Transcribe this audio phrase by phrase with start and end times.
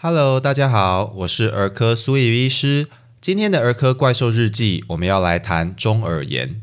[0.00, 2.86] Hello，大家好，我是儿科苏怡医师。
[3.20, 6.62] 今天的儿科怪兽日记，我们要来谈中耳炎。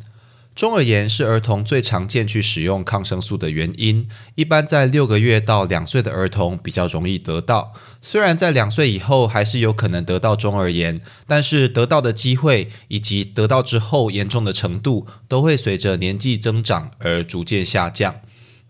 [0.56, 7.74] 中耳炎是儿童最常见去使用抗生素的原因，一般在六个月到两岁的儿童比较容易得到。
[8.02, 18.16] 虽然在两岁以后还是有可能得到中耳炎，但是得到的机会以及得到之后严重的程度，都会随着年纪增长而逐渐下降。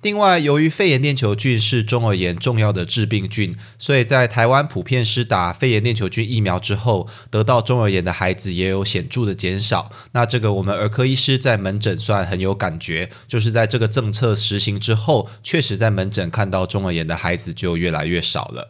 [0.05, 9.91] 另外，由于肺炎链球菌是中耳炎重要的致病菌，所以在台湾普遍施打肺炎链球菌疫苗之后，得到中耳炎的孩子也有显著的减少。
[10.11, 18.69] 那这个我们儿科医师在门诊算很有感觉，就是在这个政策实行之后，确实在门诊看到中耳炎的孩子就越来越少了。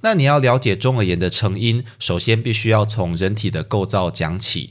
[0.00, 4.70] 那你要了解中耳炎的成因，首先必须要从人体的构造讲起。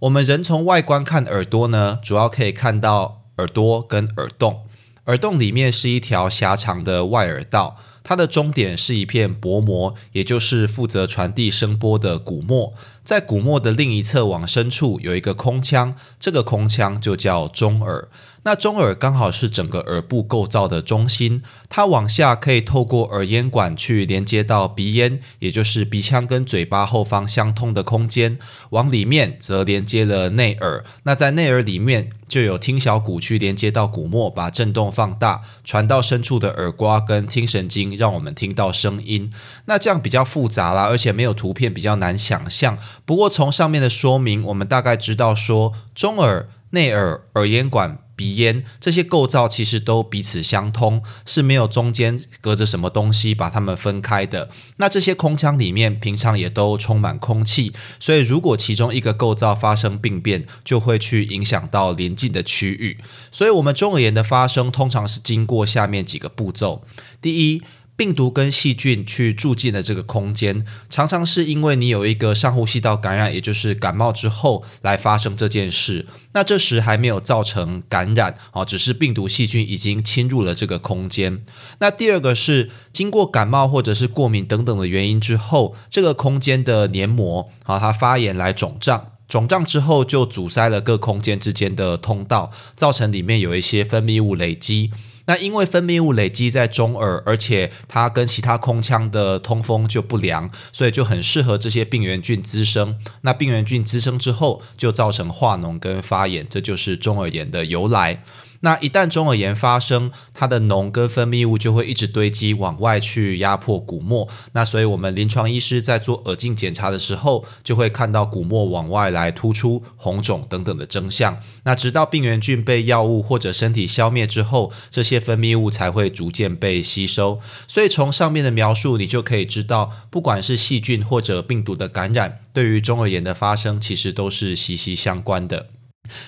[0.00, 4.62] 我们人从外观看耳朵呢，主要可以看到耳朵跟耳洞。
[5.06, 12.72] 耳洞里面是一条狭长的外耳道，它的终点是一片薄膜，也就是负责传递声波的鼓膜。
[13.04, 18.08] 在鼓膜的另一侧往深处有一个空腔，这个空腔就叫中耳。
[18.44, 28.38] 那中耳刚好是整个耳部构造的中心，它往下可以透过耳咽管去连接到鼻咽，也就是鼻腔跟嘴巴后方相通的空间。
[28.70, 30.84] 往里面则连接了内耳。
[31.04, 39.32] 那在内耳里面就有听小骨去连接到鼓膜，把振动放大，传到深处的耳瓜跟听神经，让我们听到声音。
[39.66, 42.76] 那这样比较复杂啦，而且没有图片比较难想象。
[43.04, 47.98] 不过从上面的说明，我们大概知道说中耳、内耳、耳咽管。
[48.14, 54.48] 鼻咽这些构造其实都彼此相通，是没有中间隔着什么东西把它们分开的。
[54.76, 62.98] 那这些空腔里面平常也都充满空气，所以如果其中一个构造发生病变，就会去影响到邻近的区域。
[63.32, 66.84] 所以，我们中耳炎的发生通常是经过下面几个步骤：
[67.20, 67.62] 第一。
[67.94, 76.06] 病毒跟细菌去住进了这个空间，常常是因为你有一个上呼吸道感染，也就是感冒之后来发生这件事。
[76.32, 81.44] 那这时还没有造成感染啊，只是病毒细菌已经侵入了这个空间。
[81.78, 94.90] 那第二个是经过感冒或者是过敏等等的原因之后，这个空间的黏膜啊，它发炎来肿胀，肿胀之后就阻塞了各空间之间的通道，造成里面有一些分泌物累积。
[95.26, 102.96] 那因为分泌物累积在中耳，而且它跟其他空腔的通风就不良，所以就很适合这些病原菌滋生。
[103.22, 108.22] 那病原菌滋生之后，就造成化脓跟发炎，这就是中耳炎的由来。
[108.64, 114.28] 那一旦中耳炎发生，它的脓跟分泌物就会一直堆积往外去压迫鼓膜。
[114.52, 121.38] 那所以我们临床医师在做耳镜检查的时候，就会看到鼓膜往外来突出红肿等等的征象。
[121.64, 127.40] 那直到病原菌被药物或者身体消灭之后，这些分泌物才会逐渐被吸收。
[127.66, 135.66] 所以从上面的描述，你就可以知道，不管是细菌或者病毒的感染，对于中耳炎的发生，其实都是息息相关的。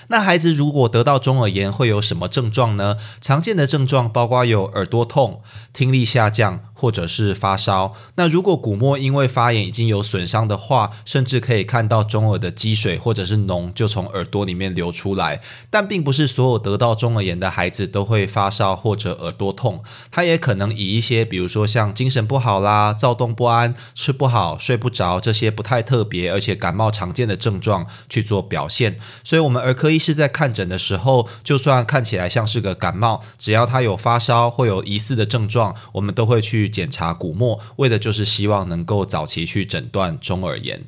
[0.07, 2.97] 那孩子如果得到中耳炎会有什么症状呢？
[3.19, 5.41] 常见的症状包括有耳朵痛、
[5.73, 6.61] 听力下降。
[6.77, 15.41] 或者是发烧，那如果鼓膜因为发炎已经有损伤的话，甚至可以看到中耳的积水或者是脓就从耳朵里面流出来。
[15.69, 19.81] 但并不是所有得到中耳炎的孩子都会发烧或者耳朵痛，
[20.11, 28.97] 他也可能以一些比如说像精神不好啦、躁动不安、吃不好、睡不着这些不太特别而且感冒常见的症状去做表现。
[29.23, 36.64] 所以，我们儿科医师在看诊的时候，就算看起来像是个感冒，只要他有发烧或有疑似的症状，我们都会去。
[36.69, 40.83] 检查鼓膜，为的就是希望能够早期去诊断中耳炎。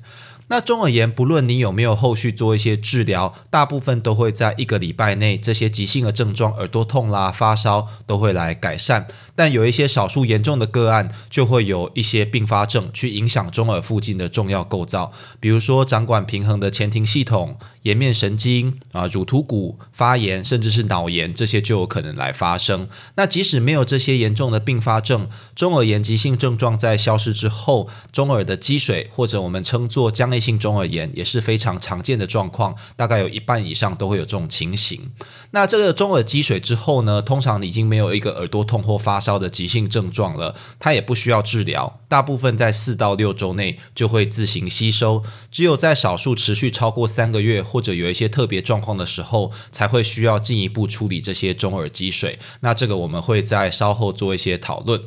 [0.50, 9.08] 那中耳炎，不论你有没有后续做一些治疗，大部分都会在一个礼拜内，这些急性的症状，耳朵痛啦、发烧，都会来改善。
[9.38, 22.90] 但有一些少数严重的个案，就会有一些并发症去影响中耳附近的重要构造，比如说掌管平衡的前庭系统、颜面神经啊、乳突骨发炎，甚至是脑炎，这些就有可能来发生。
[23.16, 35.12] 那即使没有这些严重的并发症，中耳炎急性症状在消失之后，中耳的积水或者我们称作浆液性中耳炎也是非常常见的状况，大概有一半以上都会有这种情形。
[35.52, 45.22] 那这个中耳积水之后呢，通常已经没有一个耳朵痛或发烧的急性症状了，它也不需要治疗，大部分在四到六周内就会自行吸收。
[45.52, 52.40] 只有在少数持续超过三个月或者有一些特别状况的时候，才会需要进一步处理这些中耳积水。
[52.62, 55.02] 那这个我们会在稍后做一些讨论。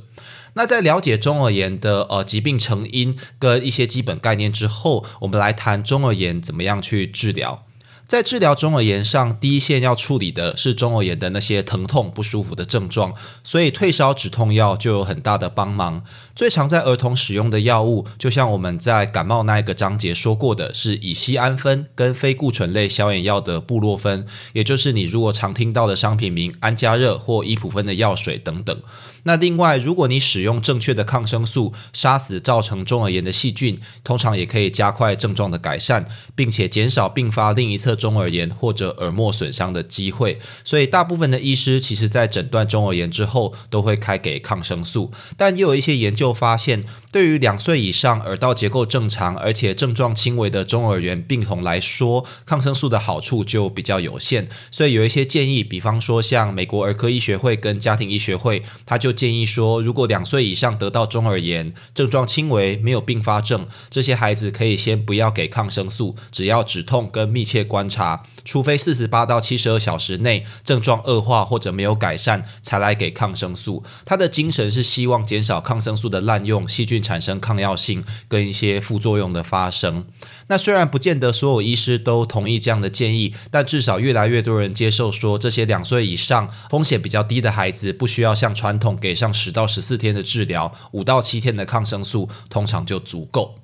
[0.55, 7.65] 那在了解中耳炎的呃疾病成因跟一些基本概念之后，我们来谈中耳炎怎么样去治疗。
[8.11, 13.15] 在治疗中耳炎上，第一线要处理的是中耳炎的那些疼痛不舒服的症状，
[13.45, 16.03] 所以退烧止痛药就有很大的帮忙。
[16.35, 28.77] 最常在儿童使用的药物，就像我们在感冒那一个章节说过的，是乙酰氨酚跟非固醇类消炎药的布洛芬，也就是你如果常听到的商品名安佳热或伊普芬的药水等等。
[29.25, 40.39] 那另外，如果你使用正确的抗生素，杀死造成中耳炎的细菌，通常也可以加快症状的改善，并且减少并发另一侧中耳炎或者耳膜损伤的机会。
[40.65, 45.13] 所以，大部分的医师其实在诊断中耳炎之后，都会开给抗生素。
[45.37, 54.49] 但也有一些研究发现，对于两岁以上耳道结构正常而且症状轻微的中耳炎病童来说，抗生素的好处就比较有限。
[54.71, 73.83] 所以有一些建议，比方说像美国儿科医学会跟家庭医学会，他就建议说，如果两岁以上得到中耳炎，症状轻微，没有并发症，这些孩子可以先不要给抗生素，只要止痛跟密切观察，除非四十八到七十二小时内症状恶化或者没有改善，才来给抗生素。
[74.05, 77.01] 他的精神是希望减少抗生素的滥用，细菌。
[77.01, 80.05] 产生抗药性跟一些副作用的发生。
[80.49, 93.57] 那虽然不见得所有医师都同意这样的建议，但至少越来越多人接受说，这些两岁以上风险比较低的孩子，不需要像传统给上十到十四天的治疗，五到七天的抗生素通常就足够。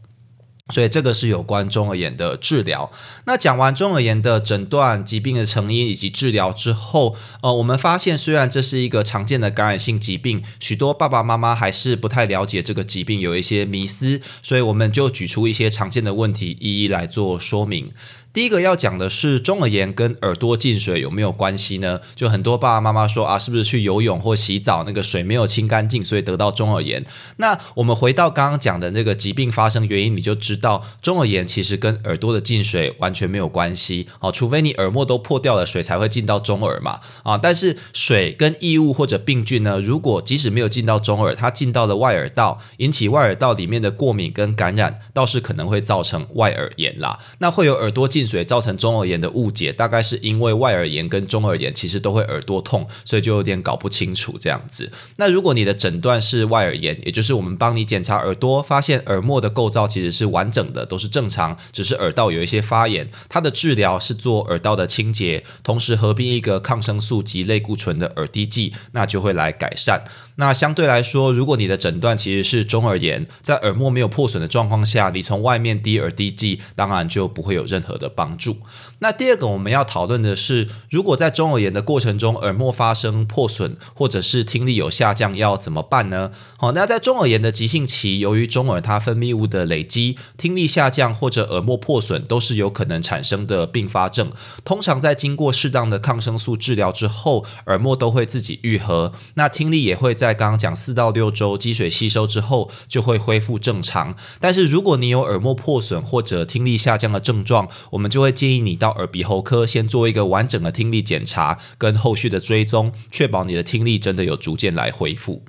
[0.70, 2.90] 所以这个是有关中耳炎的治疗。
[3.24, 17.92] 那讲完中耳炎的诊断、疾病的成因以及治疗之后，呃，我们发现虽然这是一个常见的感染性疾病，许多爸爸妈妈还是不太了解这个疾病，有一些迷思，所以我们就举出一些常见的问题，一一来做说明。
[18.36, 22.02] 第一个要讲的是中耳炎跟耳朵进水有没有关系呢？
[22.14, 27.02] 就很多爸爸妈妈说啊，是不是去游泳或洗澡那个水没有清干净，所以得到中耳炎？
[27.38, 37.38] 那我们回到刚刚讲的那个疾病发生原因，你就知道中耳炎其实跟耳朵的进水完全没有关系哦，除非你耳膜都破掉了，水才会进到中耳嘛啊。
[37.38, 47.18] 但是水跟异物或者病菌呢，如果即使没有进到中耳，它进到了外耳道，引起外耳道里面的过敏跟感染，倒是可能会造成外耳炎啦。
[47.38, 54.90] 那会有耳朵进水造成中耳炎的误解，大概是因为外耳炎跟中耳炎其实都会耳朵痛，所以就有点搞不清楚这样子。
[55.16, 70.04] 那如果你的诊断是外耳炎，也就是我们帮你检查耳朵，发现耳膜的构造其实是完整的，都是正常，只是耳道有一些发炎，它的治疗是做耳道的清洁，同时合并一个抗生素及类固醇的耳滴剂，那就会来改善。
[70.38, 78.56] 那相对来说，如果你的诊断其实是中耳炎，在耳膜没有破损的状况下，你从外面滴耳滴剂，当然就不会有任何的帮助。
[79.00, 86.30] 那第二个我们要讨论的是，如果在中耳炎的过程中，耳膜发生破损，或者是听力有下降，要怎么办呢？
[86.56, 94.32] 好，那在中耳炎的急性期，由于中耳它分泌物的累积，听力下降或者耳膜破损，都是有可能产生的并发症。
[94.64, 104.16] 通常在经过适当的抗生素治疗之后，耳膜都会自己愈合，那听力也会在刚刚讲四到六周积水吸收之后，就会恢复正常。
[104.40, 108.90] 但是如果你有耳膜破损或者听力下降的症状，我们就会建议你到。
[108.96, 115.42] 耳鼻喉科先做一个完整的听力检查跟后续的追踪，确保你的听力真的有逐渐来恢复。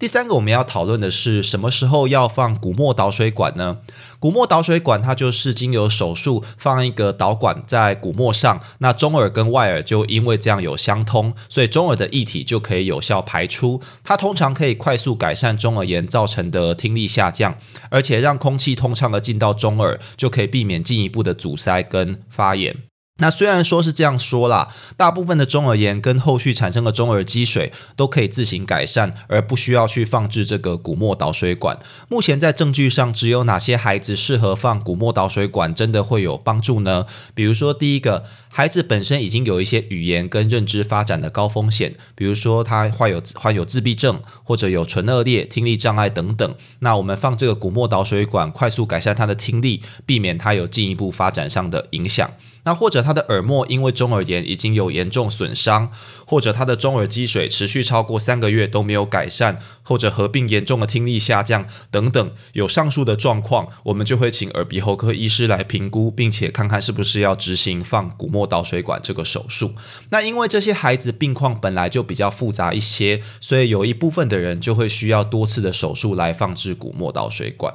[0.00, 3.80] 第三个我们要讨论的是什么时候要放鼓膜导水管呢？
[4.18, 13.82] 鼓膜导水管它就是经由手术放一个导管在鼓膜上，那中耳跟外耳就因为这样有相通，所以中耳的液体就可以有效排出。
[14.02, 17.58] 它通常可以快速改善中耳炎造成的听力下降，
[17.90, 22.89] 而且让空气通畅的进到中耳，就可以避免进一步的阻塞跟发炎。
[23.20, 31.78] 那虽然说是这样说啦，大部分的中耳炎跟后续产生的中耳积水都可以自行改善，而不需要去放置这个鼓膜导水管。
[32.08, 37.06] 目前在证据上，只有哪些孩子适合放鼓膜导水管，真的会有帮助呢？
[37.34, 46.54] 比如说，第一个，孩子本身已经有一些语言跟认知发展的高风险，比如说他患有患有自闭症，或者有唇腭裂、听力障碍等等。
[46.80, 52.30] 那我们放这个鼓膜导水管，快速改善他的听力，避免他有进一步发展上的影响。
[52.64, 55.90] 那或者他的耳膜因为中耳炎已经有严重损伤，
[56.26, 69.74] 或者他的中耳积水持续超过三个月都没有改善，或者合并严重的听力下降等等，有上述的状况，我们就会请耳鼻喉科医师来评估，并且看看是不是要执行放鼓膜导水管这个手术。
[70.10, 77.74] 那因为这些孩子病况本来就比较复杂一些，所以有一部分的人就会需要多次的手术来放置鼓膜导水管。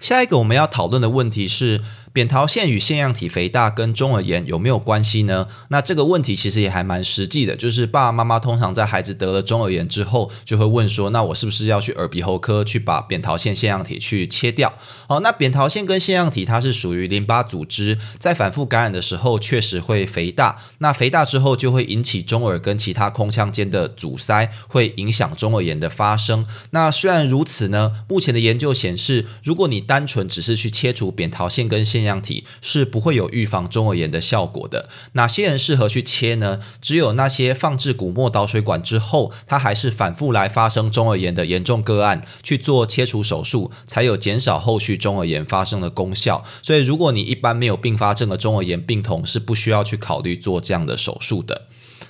[0.00, 1.80] 下一个我们要讨论的问题是。
[2.18, 5.46] 扁桃腺与腺样体肥大跟中耳炎有没有关系呢？
[5.68, 14.74] 那这个问题其实也还蛮实际的，就是爸爸妈妈通常在孩子得了中耳炎之后，就会问说，那我是不是要去耳鼻喉科去把扁桃腺腺样体去切掉？
[15.06, 26.44] 哦，那扁桃腺跟腺样体它是属于淋巴组织，在反复感染的时候确实会肥大，那肥大之后就会引起中耳跟其他空腔间的阻塞，会影响中耳炎的发生。
[26.70, 34.88] 那虽然如此呢，目前的研究显示，如果你单纯只是去切除扁桃腺跟腺样样体，是不会有预防中耳炎的效果的。
[35.12, 36.60] 哪些人适合去切呢？
[36.82, 46.44] 只有那些放置鼓膜导水管之后，它还是反复来发生中耳炎的严重个案，去做切除手术，才有减少后续中耳炎发生的功效。
[46.62, 51.66] 所以，如果你一般没有并发症的中耳炎病童，是不需要去考虑做这样的手术的。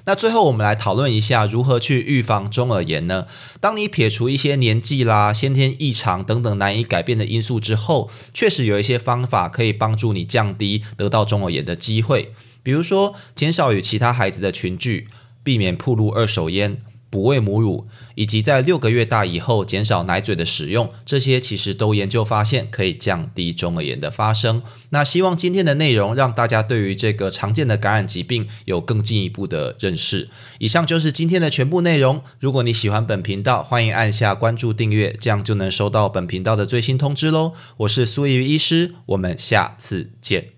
[0.09, 3.27] 那最后，我们来讨论一下如何去预防中耳炎呢？
[3.61, 12.33] 当你撇除一些年纪啦、先天异常等等难以改变的因素之后，确实有一些方法可以帮助你降低得到中耳炎的机会。
[12.63, 15.09] 比如说，减少与其他孩子的群聚，
[15.43, 16.79] 避免暴露二手烟。
[17.11, 24.63] 补喂母乳，以及在六个月大以后减少奶嘴的使用，这些其实都研究发现可以降低中耳炎的发生。
[24.91, 30.29] 那希望今天的内容让大家对于这个常见的感染疾病有更进一步的认识。
[30.59, 32.23] 以上就是今天的全部内容。
[32.41, 37.53] 如果你喜欢本频道，欢迎按下关注订阅，这样就能收到本频道的最新通知喽。
[37.79, 40.58] 我是苏怡医师，我们下次见。